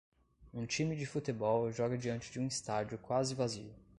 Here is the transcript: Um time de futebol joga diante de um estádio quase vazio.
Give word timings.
Um 0.51 0.65
time 0.65 0.95
de 0.95 1.05
futebol 1.05 1.71
joga 1.71 1.95
diante 1.95 2.31
de 2.31 2.39
um 2.39 2.47
estádio 2.47 2.97
quase 2.97 3.35
vazio. 3.35 3.71